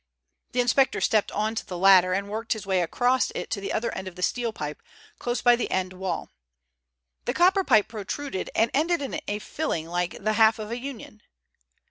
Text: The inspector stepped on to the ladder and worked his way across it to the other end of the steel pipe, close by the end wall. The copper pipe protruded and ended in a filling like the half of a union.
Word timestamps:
The 0.53 0.61
inspector 0.61 0.99
stepped 0.99 1.31
on 1.31 1.53
to 1.53 1.63
the 1.63 1.77
ladder 1.77 2.11
and 2.11 2.27
worked 2.27 2.53
his 2.53 2.65
way 2.65 2.81
across 2.81 3.31
it 3.35 3.51
to 3.51 3.61
the 3.61 3.71
other 3.71 3.93
end 3.93 4.07
of 4.07 4.15
the 4.15 4.23
steel 4.23 4.51
pipe, 4.51 4.81
close 5.19 5.43
by 5.43 5.55
the 5.55 5.69
end 5.69 5.93
wall. 5.93 6.31
The 7.25 7.35
copper 7.35 7.63
pipe 7.63 7.87
protruded 7.87 8.49
and 8.55 8.71
ended 8.73 9.03
in 9.03 9.19
a 9.27 9.37
filling 9.37 9.87
like 9.87 10.17
the 10.23 10.33
half 10.33 10.57
of 10.57 10.71
a 10.71 10.79
union. 10.79 11.21